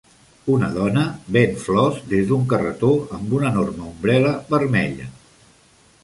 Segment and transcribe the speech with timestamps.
[0.51, 1.01] Una dona
[1.35, 5.07] ven flors des d'un carretó amb una enorme ombrel·la vermella.